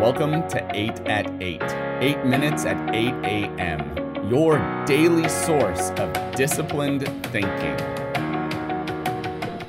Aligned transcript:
Welcome 0.00 0.48
to 0.48 0.66
8 0.74 1.00
at 1.00 1.30
8, 1.42 1.62
8 2.00 2.24
minutes 2.24 2.64
at 2.64 2.94
8 2.94 3.12
a.m., 3.22 4.30
your 4.30 4.56
daily 4.86 5.28
source 5.28 5.90
of 5.90 6.34
disciplined 6.34 7.06
thinking. 7.26 7.76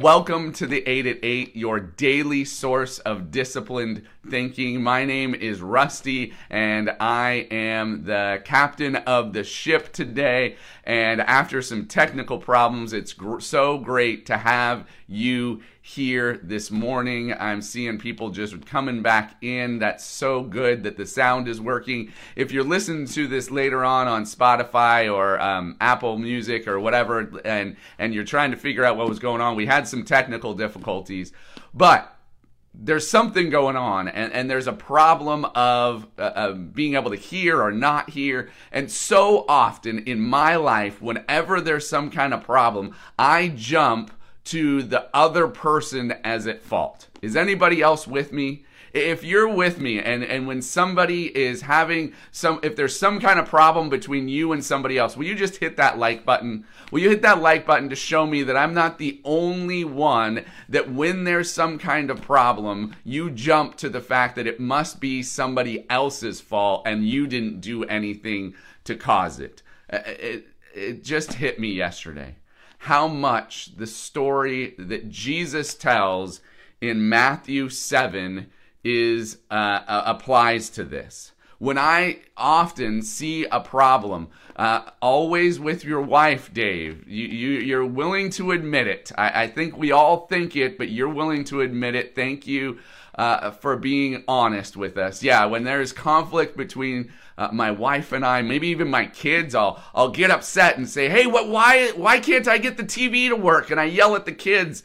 Welcome 0.00 0.52
to 0.52 0.68
the 0.68 0.88
8 0.88 1.06
at 1.06 1.18
8, 1.24 1.56
your 1.56 1.80
daily 1.80 2.44
source 2.44 3.00
of 3.00 3.32
disciplined 3.32 4.04
thinking. 4.30 4.80
My 4.80 5.04
name 5.04 5.34
is 5.34 5.60
Rusty, 5.60 6.34
and 6.48 6.94
I 7.00 7.48
am 7.50 8.04
the 8.04 8.42
captain 8.44 8.94
of 8.94 9.32
the 9.32 9.42
ship 9.42 9.92
today. 9.92 10.54
And 10.84 11.20
after 11.20 11.60
some 11.62 11.86
technical 11.86 12.38
problems, 12.38 12.92
it's 12.92 13.12
gr- 13.12 13.40
so 13.40 13.76
great 13.78 14.24
to 14.26 14.36
have 14.36 14.86
you 15.08 15.62
here 15.84 16.38
this 16.44 16.70
morning. 16.70 17.34
I'm 17.34 17.60
seeing 17.60 17.98
people 17.98 18.30
just 18.30 18.64
coming 18.64 19.02
back 19.02 19.36
in. 19.42 19.80
That's 19.80 20.04
so 20.04 20.42
good 20.42 20.84
that 20.84 20.96
the 20.96 21.04
sound 21.04 21.48
is 21.48 21.60
working. 21.60 22.12
If 22.36 22.52
you're 22.52 22.62
listening 22.62 23.06
to 23.08 23.26
this 23.26 23.50
later 23.50 23.84
on 23.84 24.06
on 24.06 24.24
Spotify 24.24 25.12
or 25.12 25.40
um, 25.40 25.76
Apple 25.80 26.18
Music 26.18 26.68
or 26.68 26.78
whatever, 26.78 27.40
and 27.44 27.76
and 27.98 28.14
you're 28.14 28.24
trying 28.24 28.52
to 28.52 28.56
figure 28.56 28.84
out 28.84 28.96
what 28.96 29.08
was 29.08 29.18
going 29.18 29.40
on, 29.40 29.56
we 29.56 29.66
had 29.66 29.88
some 29.88 30.04
technical 30.04 30.54
difficulties, 30.54 31.32
but 31.74 32.16
there's 32.74 33.06
something 33.06 33.50
going 33.50 33.76
on 33.76 34.08
and, 34.08 34.32
and 34.32 34.48
there's 34.48 34.66
a 34.66 34.72
problem 34.72 35.44
of 35.54 36.06
uh, 36.16 36.22
uh, 36.22 36.52
being 36.52 36.94
able 36.94 37.10
to 37.10 37.16
hear 37.16 37.60
or 37.60 37.70
not 37.70 38.08
hear 38.08 38.48
and 38.70 38.90
so 38.90 39.44
often 39.46 39.98
in 39.98 40.18
my 40.18 40.56
life 40.56 41.02
whenever 41.02 41.60
there's 41.60 41.86
some 41.86 42.10
kind 42.10 42.32
of 42.32 42.42
problem 42.42 42.94
i 43.18 43.48
jump 43.48 44.10
to 44.44 44.82
the 44.82 45.08
other 45.14 45.48
person 45.48 46.12
as 46.24 46.46
at 46.46 46.62
fault. 46.62 47.08
Is 47.20 47.36
anybody 47.36 47.80
else 47.82 48.06
with 48.06 48.32
me? 48.32 48.64
If 48.92 49.24
you're 49.24 49.48
with 49.48 49.80
me 49.80 50.00
and, 50.00 50.22
and 50.22 50.46
when 50.46 50.60
somebody 50.60 51.34
is 51.34 51.62
having 51.62 52.12
some, 52.30 52.60
if 52.62 52.76
there's 52.76 52.98
some 52.98 53.20
kind 53.20 53.40
of 53.40 53.48
problem 53.48 53.88
between 53.88 54.28
you 54.28 54.52
and 54.52 54.62
somebody 54.62 54.98
else, 54.98 55.16
will 55.16 55.24
you 55.24 55.34
just 55.34 55.56
hit 55.56 55.78
that 55.78 55.96
like 55.96 56.26
button? 56.26 56.66
Will 56.90 57.00
you 57.00 57.08
hit 57.08 57.22
that 57.22 57.40
like 57.40 57.64
button 57.64 57.88
to 57.88 57.96
show 57.96 58.26
me 58.26 58.42
that 58.42 58.56
I'm 58.56 58.74
not 58.74 58.98
the 58.98 59.22
only 59.24 59.82
one 59.84 60.44
that 60.68 60.92
when 60.92 61.24
there's 61.24 61.50
some 61.50 61.78
kind 61.78 62.10
of 62.10 62.20
problem, 62.20 62.94
you 63.02 63.30
jump 63.30 63.76
to 63.76 63.88
the 63.88 64.02
fact 64.02 64.36
that 64.36 64.46
it 64.46 64.60
must 64.60 65.00
be 65.00 65.22
somebody 65.22 65.86
else's 65.88 66.42
fault 66.42 66.82
and 66.84 67.08
you 67.08 67.26
didn't 67.26 67.62
do 67.62 67.84
anything 67.84 68.52
to 68.84 68.94
cause 68.94 69.40
it. 69.40 69.62
Uh, 69.90 70.00
it, 70.04 70.48
it 70.74 71.02
just 71.02 71.34
hit 71.34 71.58
me 71.58 71.72
yesterday 71.72 72.34
how 72.82 73.06
much 73.06 73.76
the 73.76 73.86
story 73.86 74.74
that 74.76 75.08
Jesus 75.08 75.72
tells 75.72 76.40
in 76.80 77.08
Matthew 77.08 77.68
7 77.68 78.50
is 78.82 79.38
uh, 79.52 79.54
uh, 79.54 80.02
applies 80.04 80.68
to 80.70 80.82
this. 80.82 81.30
When 81.62 81.78
I 81.78 82.18
often 82.36 83.02
see 83.02 83.44
a 83.44 83.60
problem, 83.60 84.30
uh, 84.56 84.80
always 85.00 85.60
with 85.60 85.84
your 85.84 86.00
wife, 86.00 86.52
Dave, 86.52 87.06
you, 87.06 87.24
you, 87.28 87.78
are 87.78 87.86
willing 87.86 88.30
to 88.30 88.50
admit 88.50 88.88
it. 88.88 89.12
I, 89.16 89.44
I, 89.44 89.46
think 89.46 89.76
we 89.76 89.92
all 89.92 90.26
think 90.26 90.56
it, 90.56 90.76
but 90.76 90.90
you're 90.90 91.08
willing 91.08 91.44
to 91.44 91.60
admit 91.60 91.94
it. 91.94 92.16
Thank 92.16 92.48
you 92.48 92.80
uh, 93.14 93.52
for 93.52 93.76
being 93.76 94.24
honest 94.26 94.76
with 94.76 94.98
us. 94.98 95.22
Yeah, 95.22 95.44
when 95.44 95.62
there's 95.62 95.92
conflict 95.92 96.56
between 96.56 97.12
uh, 97.38 97.50
my 97.52 97.70
wife 97.70 98.10
and 98.10 98.26
I, 98.26 98.42
maybe 98.42 98.66
even 98.66 98.90
my 98.90 99.06
kids, 99.06 99.54
I'll 99.54 99.80
I'll 99.94 100.10
get 100.10 100.32
upset 100.32 100.78
and 100.78 100.88
say, 100.88 101.08
"Hey, 101.08 101.28
what? 101.28 101.48
Why? 101.48 101.90
Why 101.90 102.18
can't 102.18 102.48
I 102.48 102.58
get 102.58 102.76
the 102.76 102.82
TV 102.82 103.28
to 103.28 103.36
work?" 103.36 103.70
And 103.70 103.78
I 103.78 103.84
yell 103.84 104.16
at 104.16 104.24
the 104.24 104.32
kids, 104.32 104.82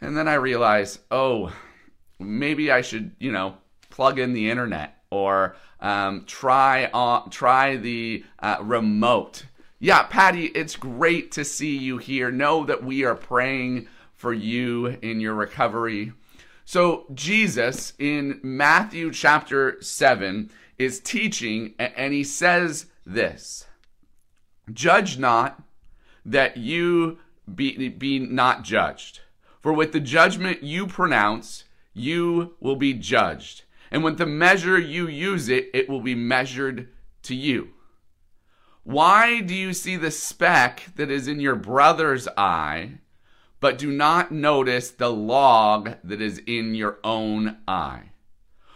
and 0.00 0.16
then 0.16 0.26
I 0.26 0.34
realize, 0.34 0.98
oh, 1.12 1.52
maybe 2.18 2.72
I 2.72 2.80
should, 2.80 3.14
you 3.20 3.30
know, 3.30 3.58
plug 3.90 4.18
in 4.18 4.32
the 4.32 4.50
internet 4.50 4.94
or 5.10 5.56
um, 5.80 6.24
try 6.26 6.86
on 6.92 7.30
try 7.30 7.76
the 7.76 8.24
uh, 8.38 8.56
remote. 8.60 9.46
Yeah, 9.78 10.04
Patty, 10.04 10.46
it's 10.46 10.76
great 10.76 11.32
to 11.32 11.44
see 11.44 11.76
you 11.76 11.98
here. 11.98 12.30
Know 12.30 12.64
that 12.64 12.82
we 12.82 13.04
are 13.04 13.14
praying 13.14 13.88
for 14.14 14.32
you 14.32 14.86
in 14.86 15.20
your 15.20 15.34
recovery. 15.34 16.12
So 16.64 17.04
Jesus 17.12 17.92
in 17.98 18.40
Matthew 18.42 19.12
chapter 19.12 19.76
seven 19.82 20.50
is 20.78 21.00
teaching, 21.00 21.74
and 21.78 22.14
he 22.14 22.24
says 22.24 22.86
this 23.04 23.66
Judge 24.72 25.18
not 25.18 25.62
that 26.24 26.56
you 26.56 27.18
be, 27.54 27.88
be 27.88 28.18
not 28.18 28.62
judged. 28.62 29.20
For 29.60 29.72
with 29.72 29.92
the 29.92 30.00
judgment 30.00 30.62
you 30.62 30.86
pronounce, 30.86 31.64
you 31.92 32.54
will 32.60 32.76
be 32.76 32.94
judged. 32.94 33.64
And 33.94 34.02
with 34.02 34.18
the 34.18 34.26
measure 34.26 34.76
you 34.76 35.06
use 35.06 35.48
it, 35.48 35.70
it 35.72 35.88
will 35.88 36.00
be 36.00 36.16
measured 36.16 36.88
to 37.22 37.32
you. 37.32 37.68
Why 38.82 39.40
do 39.40 39.54
you 39.54 39.72
see 39.72 39.94
the 39.94 40.10
speck 40.10 40.88
that 40.96 41.12
is 41.12 41.28
in 41.28 41.38
your 41.38 41.54
brother's 41.54 42.26
eye, 42.36 42.98
but 43.60 43.78
do 43.78 43.92
not 43.92 44.32
notice 44.32 44.90
the 44.90 45.12
log 45.12 45.92
that 46.02 46.20
is 46.20 46.38
in 46.44 46.74
your 46.74 46.98
own 47.04 47.58
eye? 47.68 48.10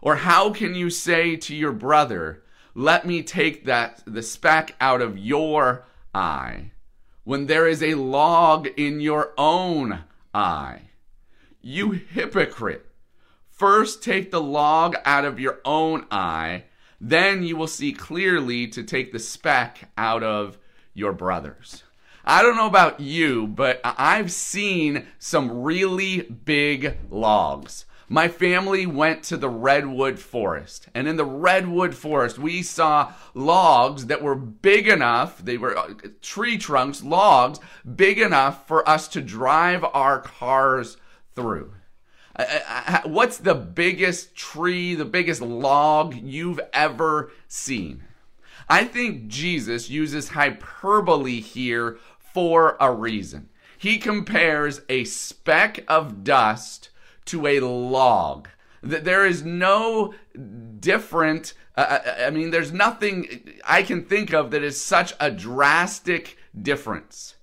Or 0.00 0.14
how 0.14 0.52
can 0.52 0.76
you 0.76 0.90
say 0.90 1.34
to 1.38 1.56
your 1.56 1.72
brother, 1.72 2.44
let 2.76 3.04
me 3.04 3.24
take 3.24 3.64
that 3.64 4.04
the 4.06 4.22
speck 4.22 4.76
out 4.80 5.02
of 5.02 5.18
your 5.18 5.86
eye, 6.14 6.70
when 7.24 7.46
there 7.46 7.66
is 7.66 7.82
a 7.82 7.94
log 7.94 8.68
in 8.76 9.00
your 9.00 9.32
own 9.36 10.04
eye? 10.32 10.82
You 11.60 11.90
hypocrite. 11.90 12.86
First 13.60 14.02
take 14.02 14.30
the 14.30 14.40
log 14.40 14.96
out 15.04 15.26
of 15.26 15.38
your 15.38 15.60
own 15.66 16.06
eye, 16.10 16.64
then 16.98 17.42
you 17.42 17.58
will 17.58 17.66
see 17.66 17.92
clearly 17.92 18.66
to 18.68 18.82
take 18.82 19.12
the 19.12 19.18
speck 19.18 19.90
out 19.98 20.22
of 20.22 20.56
your 20.94 21.12
brother's. 21.12 21.82
I 22.24 22.40
don't 22.40 22.56
know 22.56 22.66
about 22.66 23.00
you, 23.00 23.46
but 23.46 23.78
I've 23.84 24.32
seen 24.32 25.08
some 25.18 25.60
really 25.60 26.22
big 26.22 26.96
logs 27.10 27.84
my 28.12 28.28
family 28.28 28.86
went 28.86 29.22
to 29.22 29.36
the 29.36 29.48
redwood 29.48 30.18
forest. 30.18 30.88
And 30.94 31.06
in 31.06 31.16
the 31.16 31.24
redwood 31.24 31.94
forest, 31.94 32.40
we 32.40 32.60
saw 32.62 33.12
logs 33.34 34.06
that 34.06 34.20
were 34.20 34.34
big 34.34 34.88
enough, 34.88 35.38
they 35.44 35.56
were 35.56 35.78
uh, 35.78 35.92
tree 36.20 36.58
trunks, 36.58 37.04
logs 37.04 37.60
big 37.94 38.18
enough 38.18 38.66
for 38.66 38.86
us 38.88 39.06
to 39.08 39.20
drive 39.20 39.84
our 39.84 40.18
cars 40.18 40.96
through. 41.36 41.72
What's 43.04 43.38
the 43.38 43.54
biggest 43.54 44.34
tree, 44.34 44.94
the 44.94 45.04
biggest 45.04 45.40
log 45.40 46.14
you've 46.14 46.60
ever 46.72 47.32
seen? 47.48 48.04
I 48.68 48.84
think 48.84 49.26
Jesus 49.26 49.90
uses 49.90 50.28
hyperbole 50.28 51.40
here 51.40 51.98
for 52.32 52.76
a 52.78 52.92
reason. 52.92 53.48
He 53.76 53.98
compares 53.98 54.82
a 54.88 55.04
speck 55.04 55.84
of 55.88 56.22
dust 56.22 56.90
to 57.26 57.46
a 57.46 57.60
log. 57.60 58.48
There 58.82 59.26
is 59.26 59.42
no 59.42 60.14
different. 60.78 61.54
Uh, 61.76 61.80
uh, 61.80 62.02
uh, 62.06 62.26
I 62.26 62.30
mean, 62.30 62.50
there's 62.50 62.72
nothing 62.72 63.58
I 63.64 63.82
can 63.82 64.04
think 64.04 64.32
of 64.32 64.50
that 64.50 64.62
is 64.62 64.80
such 64.80 65.14
a 65.18 65.30
drastic 65.30 66.38
difference. 66.60 67.36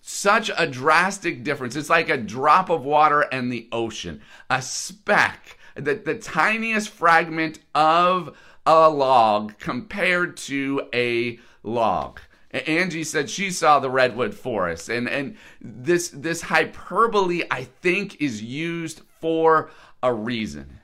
Such 0.00 0.50
a 0.56 0.66
drastic 0.66 1.44
difference. 1.44 1.76
It's 1.76 1.90
like 1.90 2.08
a 2.08 2.18
drop 2.18 2.70
of 2.70 2.84
water 2.84 3.22
and 3.22 3.50
the 3.50 3.68
ocean. 3.72 4.20
A 4.50 4.60
speck, 4.60 5.58
the, 5.74 5.94
the 5.94 6.16
tiniest 6.16 6.90
fragment 6.90 7.58
of 7.74 8.36
a 8.66 8.88
log 8.88 9.58
compared 9.58 10.36
to 10.38 10.88
a 10.94 11.38
log. 11.62 12.20
Angie 12.52 13.04
said 13.04 13.28
she 13.28 13.50
saw 13.50 13.80
the 13.80 13.90
redwood 13.90 14.32
forest, 14.32 14.88
and 14.88 15.08
and 15.08 15.36
this 15.60 16.08
this 16.10 16.42
hyperbole 16.42 17.42
I 17.50 17.64
think 17.64 18.20
is 18.20 18.42
used 18.42 19.00
for 19.20 19.70
a 20.02 20.12
reason. 20.12 20.78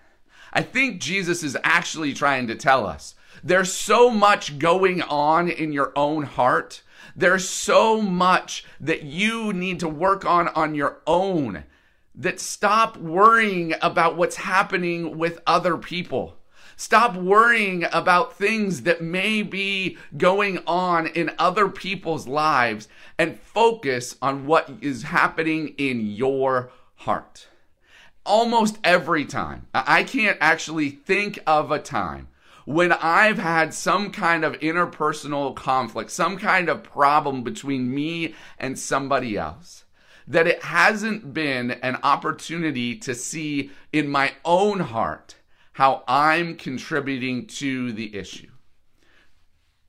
I 0.53 0.62
think 0.62 1.01
Jesus 1.01 1.45
is 1.45 1.57
actually 1.62 2.12
trying 2.12 2.48
to 2.48 2.57
tell 2.57 2.86
us 2.86 3.15
there's 3.45 3.72
so 3.72 4.10
much 4.10 4.59
going 4.59 5.01
on 5.03 5.48
in 5.48 5.72
your 5.72 5.92
own 5.95 6.24
heart. 6.24 6.83
There's 7.16 7.48
so 7.48 8.01
much 8.01 8.65
that 8.80 9.03
you 9.03 9.53
need 9.53 9.80
to 9.80 9.89
work 9.89 10.24
on 10.24 10.48
on 10.48 10.74
your 10.74 10.98
own. 11.07 11.65
That 12.15 12.41
stop 12.41 12.97
worrying 12.97 13.74
about 13.80 14.16
what's 14.16 14.36
happening 14.36 15.16
with 15.16 15.41
other 15.47 15.77
people. 15.77 16.36
Stop 16.77 17.15
worrying 17.15 17.84
about 17.92 18.39
things 18.39 18.83
that 18.83 19.03
may 19.03 19.42
be 19.42 19.98
going 20.16 20.60
on 20.66 21.07
in 21.07 21.30
other 21.39 21.68
people's 21.68 22.27
lives 22.27 22.89
and 23.18 23.39
focus 23.39 24.16
on 24.22 24.47
what 24.47 24.71
is 24.80 25.03
happening 25.03 25.74
in 25.77 26.07
your 26.07 26.72
heart. 26.97 27.48
Almost 28.24 28.78
every 28.83 29.27
time, 29.27 29.66
I 29.74 30.04
can't 30.04 30.39
actually 30.41 30.89
think 30.89 31.39
of 31.47 31.71
a 31.71 31.78
time 31.78 32.28
when 32.65 32.92
I've 32.92 33.39
had 33.39 33.74
some 33.74 34.10
kind 34.10 34.45
of 34.45 34.59
interpersonal 34.60 35.54
conflict, 35.54 36.10
some 36.10 36.36
kind 36.36 36.68
of 36.68 36.83
problem 36.83 37.42
between 37.42 37.95
me 37.95 38.34
and 38.59 38.78
somebody 38.78 39.36
else, 39.36 39.84
that 40.27 40.47
it 40.47 40.62
hasn't 40.62 41.34
been 41.34 41.72
an 41.72 41.97
opportunity 42.03 42.97
to 42.97 43.15
see 43.15 43.71
in 43.92 44.09
my 44.09 44.33
own 44.45 44.80
heart 44.80 45.36
how 45.72 46.04
I'm 46.07 46.57
contributing 46.57 47.47
to 47.47 47.92
the 47.92 48.15
issue. 48.15 48.51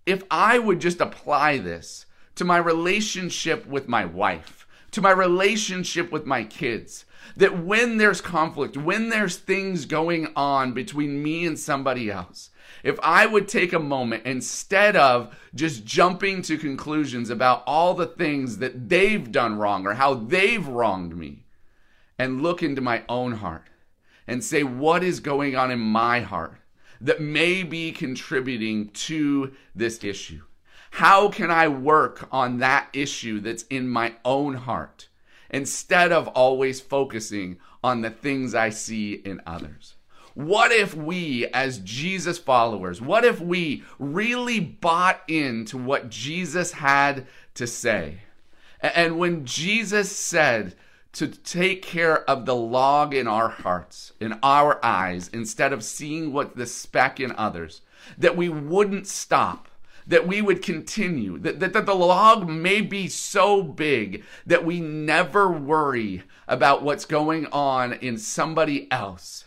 If 0.05 0.23
I 0.31 0.57
would 0.57 0.79
just 0.79 1.01
apply 1.01 1.59
this 1.59 2.05
to 2.35 2.45
my 2.45 2.57
relationship 2.57 3.67
with 3.67 3.87
my 3.87 4.05
wife, 4.05 4.65
to 4.91 5.01
my 5.01 5.11
relationship 5.11 6.11
with 6.11 6.25
my 6.25 6.43
kids, 6.43 7.05
that 7.37 7.63
when 7.63 7.97
there's 7.97 8.21
conflict, 8.21 8.77
when 8.77 9.09
there's 9.09 9.37
things 9.37 9.85
going 9.85 10.27
on 10.35 10.73
between 10.73 11.23
me 11.23 11.45
and 11.45 11.57
somebody 11.57 12.09
else, 12.09 12.49
if 12.83 12.99
I 13.01 13.25
would 13.25 13.47
take 13.47 13.73
a 13.73 13.79
moment 13.79 14.25
instead 14.25 14.95
of 14.95 15.35
just 15.53 15.85
jumping 15.85 16.41
to 16.43 16.57
conclusions 16.57 17.29
about 17.29 17.63
all 17.67 17.93
the 17.93 18.07
things 18.07 18.57
that 18.57 18.89
they've 18.89 19.31
done 19.31 19.57
wrong 19.57 19.85
or 19.85 19.93
how 19.93 20.13
they've 20.13 20.67
wronged 20.67 21.15
me, 21.15 21.45
and 22.21 22.43
look 22.43 22.61
into 22.61 22.81
my 22.81 23.03
own 23.09 23.31
heart 23.31 23.63
and 24.27 24.43
say, 24.43 24.61
what 24.61 25.03
is 25.03 25.19
going 25.19 25.55
on 25.55 25.71
in 25.71 25.79
my 25.79 26.19
heart 26.19 26.53
that 27.01 27.19
may 27.19 27.63
be 27.63 27.91
contributing 27.91 28.89
to 28.89 29.51
this 29.73 30.03
issue? 30.03 30.43
How 30.91 31.29
can 31.29 31.49
I 31.49 31.67
work 31.67 32.27
on 32.31 32.59
that 32.59 32.89
issue 32.93 33.39
that's 33.39 33.63
in 33.63 33.89
my 33.89 34.13
own 34.23 34.53
heart 34.53 35.07
instead 35.51 36.11
of 36.11 36.27
always 36.29 36.81
focusing 36.81 37.59
on 37.83 38.01
the 38.01 38.09
things 38.09 38.55
I 38.55 38.69
see 38.69 39.13
in 39.13 39.41
others? 39.45 39.95
What 40.33 40.71
if 40.71 40.95
we, 40.95 41.45
as 41.47 41.79
Jesus 41.79 42.37
followers, 42.39 43.01
what 43.01 43.25
if 43.25 43.41
we 43.41 43.83
really 43.99 44.59
bought 44.59 45.21
into 45.27 45.77
what 45.77 46.09
Jesus 46.09 46.71
had 46.71 47.27
to 47.55 47.67
say? 47.67 48.21
And 48.79 49.19
when 49.19 49.45
Jesus 49.45 50.15
said 50.15 50.75
to 51.13 51.27
take 51.27 51.81
care 51.81 52.27
of 52.29 52.45
the 52.45 52.55
log 52.55 53.13
in 53.13 53.27
our 53.27 53.49
hearts, 53.49 54.13
in 54.21 54.39
our 54.41 54.83
eyes, 54.83 55.27
instead 55.33 55.73
of 55.73 55.83
seeing 55.83 56.31
what 56.31 56.55
the 56.55 56.65
speck 56.65 57.19
in 57.19 57.33
others, 57.33 57.81
that 58.17 58.37
we 58.37 58.47
wouldn't 58.47 59.07
stop, 59.07 59.67
that 60.11 60.27
we 60.27 60.41
would 60.41 60.61
continue, 60.61 61.37
that, 61.37 61.61
that, 61.61 61.71
that 61.71 61.85
the 61.85 61.95
log 61.95 62.45
may 62.45 62.81
be 62.81 63.07
so 63.07 63.63
big 63.63 64.21
that 64.45 64.65
we 64.65 64.81
never 64.81 65.49
worry 65.49 66.23
about 66.49 66.83
what's 66.83 67.05
going 67.05 67.45
on 67.47 67.93
in 67.93 68.17
somebody 68.17 68.91
else 68.91 69.45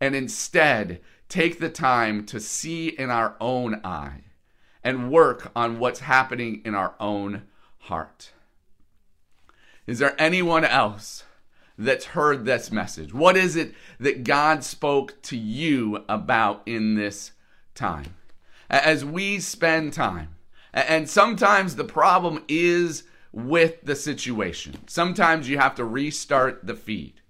and 0.00 0.16
instead 0.16 1.02
take 1.28 1.58
the 1.58 1.68
time 1.68 2.24
to 2.24 2.40
see 2.40 2.88
in 2.88 3.10
our 3.10 3.36
own 3.42 3.78
eye 3.84 4.22
and 4.82 5.12
work 5.12 5.52
on 5.54 5.78
what's 5.78 6.00
happening 6.00 6.62
in 6.64 6.74
our 6.74 6.94
own 6.98 7.42
heart. 7.80 8.32
Is 9.86 9.98
there 9.98 10.16
anyone 10.18 10.64
else 10.64 11.24
that's 11.76 12.06
heard 12.06 12.46
this 12.46 12.72
message? 12.72 13.12
What 13.12 13.36
is 13.36 13.54
it 13.54 13.74
that 14.00 14.24
God 14.24 14.64
spoke 14.64 15.20
to 15.24 15.36
you 15.36 16.06
about 16.08 16.62
in 16.64 16.94
this 16.94 17.32
time? 17.74 18.15
As 18.68 19.04
we 19.04 19.38
spend 19.38 19.92
time, 19.92 20.34
and 20.72 21.08
sometimes 21.08 21.76
the 21.76 21.84
problem 21.84 22.44
is 22.48 23.04
with 23.32 23.82
the 23.82 23.94
situation. 23.94 24.76
Sometimes 24.86 25.48
you 25.48 25.58
have 25.58 25.74
to 25.76 25.84
restart 25.84 26.66
the 26.66 26.74
feed. 26.74 27.20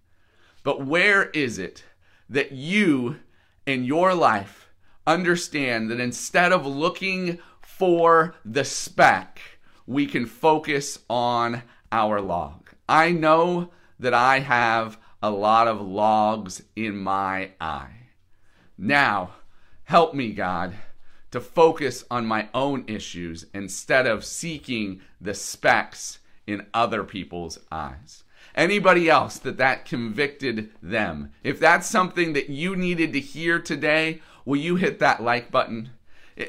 But 0.62 0.84
where 0.84 1.24
is 1.30 1.58
it 1.58 1.84
that 2.28 2.52
you 2.52 3.20
in 3.66 3.84
your 3.84 4.14
life 4.14 4.68
understand 5.06 5.90
that 5.90 6.00
instead 6.00 6.52
of 6.52 6.66
looking 6.66 7.38
for 7.60 8.34
the 8.44 8.64
speck, 8.64 9.40
we 9.86 10.06
can 10.06 10.26
focus 10.26 10.98
on 11.08 11.62
our 11.92 12.20
log. 12.20 12.70
I 12.88 13.12
know 13.12 13.70
that 13.98 14.14
I 14.14 14.40
have 14.40 14.98
a 15.22 15.30
lot 15.30 15.68
of 15.68 15.80
logs 15.80 16.62
in 16.74 16.96
my 16.96 17.50
eye. 17.60 18.08
Now, 18.76 19.30
help 19.84 20.14
me, 20.14 20.32
God, 20.32 20.74
to 21.36 21.40
focus 21.40 22.02
on 22.10 22.26
my 22.26 22.48
own 22.54 22.82
issues 22.88 23.46
instead 23.54 24.06
of 24.06 24.24
seeking 24.24 25.00
the 25.20 25.34
specks 25.34 26.18
in 26.46 26.66
other 26.72 27.04
people's 27.04 27.58
eyes 27.70 28.24
anybody 28.56 29.08
else 29.08 29.38
that 29.38 29.58
that 29.58 29.84
convicted 29.84 30.70
them. 30.82 31.30
If 31.44 31.60
that's 31.60 31.86
something 31.86 32.32
that 32.32 32.48
you 32.48 32.74
needed 32.74 33.12
to 33.12 33.20
hear 33.20 33.60
today, 33.60 34.22
will 34.44 34.56
you 34.56 34.76
hit 34.76 34.98
that 35.00 35.22
like 35.22 35.50
button? 35.50 35.90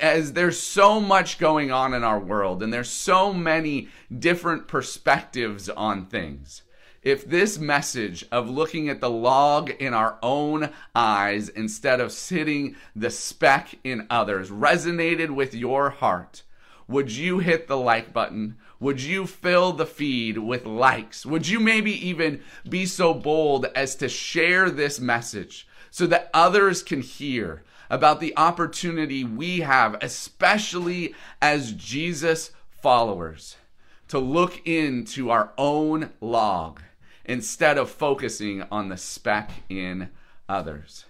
As 0.01 0.33
there's 0.33 0.59
so 0.59 0.99
much 0.99 1.37
going 1.37 1.71
on 1.71 1.93
in 1.93 2.03
our 2.03 2.19
world 2.19 2.63
and 2.63 2.73
there's 2.73 2.89
so 2.89 3.33
many 3.33 3.89
different 4.17 4.67
perspectives 4.67 5.69
on 5.69 6.05
things. 6.05 6.61
If 7.07 7.25
this 7.25 7.57
message 7.57 8.25
of 8.33 8.49
looking 8.49 8.89
at 8.89 8.99
the 8.99 9.09
log 9.09 9.69
in 9.69 9.93
our 9.93 10.17
own 10.21 10.71
eyes 10.93 11.47
instead 11.47 12.01
of 12.01 12.11
sitting 12.11 12.75
the 12.97 13.09
speck 13.09 13.75
in 13.85 14.05
others 14.09 14.49
resonated 14.49 15.29
with 15.29 15.55
your 15.55 15.89
heart, 15.89 16.43
would 16.85 17.09
you 17.09 17.39
hit 17.39 17.69
the 17.69 17.77
like 17.77 18.11
button? 18.11 18.57
Would 18.81 19.01
you 19.01 19.25
fill 19.25 19.71
the 19.71 19.85
feed 19.85 20.39
with 20.39 20.65
likes? 20.65 21.25
Would 21.25 21.47
you 21.47 21.61
maybe 21.61 21.93
even 22.05 22.41
be 22.67 22.85
so 22.85 23.13
bold 23.13 23.67
as 23.73 23.95
to 23.95 24.09
share 24.09 24.69
this 24.69 24.99
message 24.99 25.65
so 25.89 26.07
that 26.07 26.29
others 26.33 26.83
can 26.83 26.99
hear 26.99 27.63
about 27.89 28.19
the 28.19 28.35
opportunity 28.35 29.23
we 29.23 29.61
have, 29.61 29.95
especially 30.01 31.15
as 31.41 31.71
Jesus 31.71 32.51
followers, 32.69 33.55
to 34.09 34.19
look 34.19 34.67
into 34.67 35.29
our 35.29 35.53
own 35.57 36.09
log 36.19 36.81
instead 37.27 37.77
of 37.77 37.89
focusing 37.89 38.63
on 38.71 38.89
the 38.89 38.97
speck 38.97 39.51
in 39.69 40.09
others? 40.47 41.05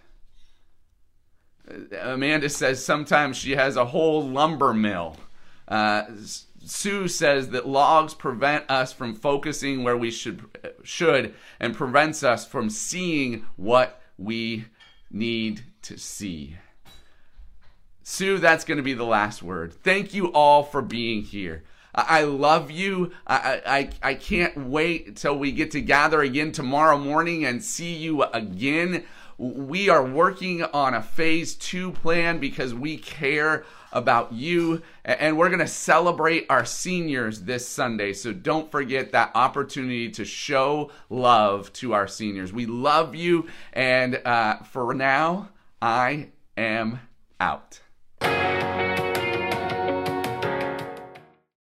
Amanda 2.02 2.50
says 2.50 2.84
sometimes 2.84 3.38
she 3.38 3.56
has 3.56 3.75
a 3.75 3.86
whole 3.86 4.28
lumber 4.28 4.74
mill. 4.74 5.18
Uh, 5.68 6.04
Sue 6.64 7.08
says 7.08 7.50
that 7.50 7.68
logs 7.68 8.14
prevent 8.14 8.69
us 8.69 8.94
from 8.94 9.16
focusing 9.16 9.84
where 9.84 9.98
we 9.98 10.12
should 10.12 10.44
should 10.84 11.34
and 11.60 11.75
prevents 11.75 12.24
us 12.24 12.46
from 12.46 12.70
seeing 12.70 13.46
what 13.56 14.02
we 14.18 14.66
need 15.12 15.63
to 15.84 15.98
see. 15.98 16.58
Sue, 18.04 18.38
that's 18.38 18.63
going 18.63 18.78
to 18.78 18.84
be 18.84 18.94
the 18.94 19.04
last 19.04 19.44
word. 19.44 19.74
Thank 19.74 20.13
you 20.13 20.31
all 20.31 20.63
for 20.63 20.81
being 20.81 21.24
here. 21.24 21.63
I 21.98 22.24
love 22.24 22.70
you. 22.70 23.12
I, 23.26 23.62
I, 23.66 23.90
I 24.04 24.14
can't 24.14 24.56
wait 24.70 25.16
till 25.16 25.38
we 25.38 25.52
get 25.52 25.72
to 25.72 25.82
gather 25.82 26.22
again 26.22 26.52
tomorrow 26.52 26.98
morning 26.98 27.44
and 27.44 27.64
see 27.64 27.96
you 27.96 28.22
again. 28.24 29.04
We 29.40 29.90
are 29.90 30.04
working 30.04 30.64
on 30.64 30.94
a 30.94 31.02
phase 31.02 31.56
two 31.56 31.92
plan 31.92 32.39
because 32.39 32.74
we 32.74 32.98
care 32.98 33.66
about 33.92 34.32
you. 34.32 34.84
And 35.06 35.38
we're 35.38 35.50
going 35.50 35.60
to 35.60 35.68
celebrate 35.68 36.46
our 36.50 36.66
seniors 36.66 37.42
this 37.42 37.68
Sunday. 37.68 38.13
So 38.13 38.32
don't 38.32 38.72
forget 38.72 39.12
that 39.13 39.32
opportunity 39.34 40.10
to 40.12 40.25
show 40.25 40.92
love 41.10 41.74
to 41.74 41.94
our 41.94 42.08
seniors. 42.08 42.54
We 42.54 42.68
love 42.68 43.16
you. 43.16 43.48
And 43.74 44.22
uh, 44.24 44.58
for 44.58 44.94
now, 44.94 45.50
I 45.82 46.30
am 46.56 47.00
out. 47.39 47.80